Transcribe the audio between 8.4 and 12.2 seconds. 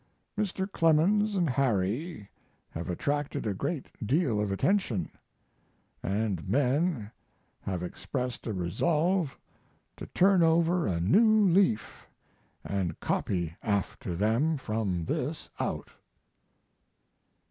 a resolve to turn over a new leaf